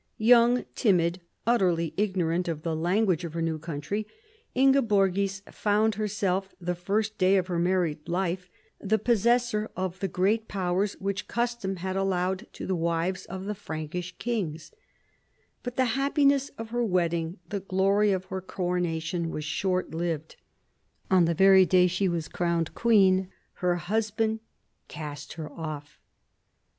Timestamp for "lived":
19.93-20.35